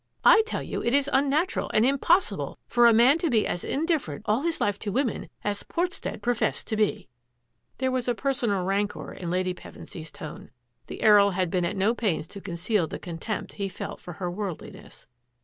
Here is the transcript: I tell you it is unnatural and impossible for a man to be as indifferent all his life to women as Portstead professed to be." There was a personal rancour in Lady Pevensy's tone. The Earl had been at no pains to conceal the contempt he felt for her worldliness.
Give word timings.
I 0.25 0.41
tell 0.47 0.63
you 0.63 0.81
it 0.81 0.95
is 0.95 1.07
unnatural 1.13 1.69
and 1.75 1.85
impossible 1.85 2.57
for 2.67 2.87
a 2.87 2.91
man 2.91 3.19
to 3.19 3.29
be 3.29 3.45
as 3.45 3.63
indifferent 3.63 4.23
all 4.27 4.41
his 4.41 4.59
life 4.59 4.79
to 4.79 4.91
women 4.91 5.29
as 5.43 5.61
Portstead 5.61 6.23
professed 6.23 6.65
to 6.69 6.75
be." 6.75 7.07
There 7.77 7.91
was 7.91 8.07
a 8.07 8.15
personal 8.15 8.63
rancour 8.63 9.13
in 9.13 9.29
Lady 9.29 9.53
Pevensy's 9.53 10.09
tone. 10.09 10.49
The 10.87 11.03
Earl 11.03 11.29
had 11.29 11.51
been 11.51 11.65
at 11.65 11.77
no 11.77 11.93
pains 11.93 12.25
to 12.29 12.41
conceal 12.41 12.87
the 12.87 12.97
contempt 12.97 13.53
he 13.53 13.69
felt 13.69 13.99
for 13.99 14.13
her 14.13 14.31
worldliness. 14.31 15.05